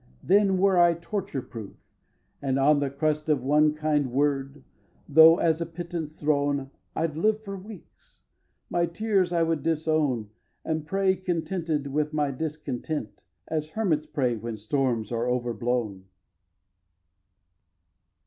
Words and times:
Then 0.23 0.57
were 0.57 0.79
I 0.79 0.95
torture 0.95 1.43
proof, 1.43 1.77
and 2.41 2.57
on 2.57 2.79
the 2.79 2.89
crust 2.89 3.29
Of 3.29 3.43
one 3.43 3.75
kind 3.75 4.11
word, 4.11 4.63
though 5.07 5.37
as 5.37 5.61
a 5.61 5.65
pittance 5.67 6.15
thrown, 6.19 6.71
I'd 6.95 7.15
live 7.15 7.43
for 7.43 7.55
weeks! 7.55 8.23
My 8.67 8.87
tears 8.87 9.31
I 9.31 9.43
would 9.43 9.61
disown 9.61 10.31
And 10.65 10.87
pray, 10.87 11.15
contented 11.15 11.85
with 11.93 12.13
my 12.13 12.31
discontent, 12.31 13.21
As 13.47 13.69
hermits 13.69 14.07
pray 14.07 14.35
when 14.35 14.57
storms 14.57 15.11
are 15.11 15.29
overblown. 15.29 16.05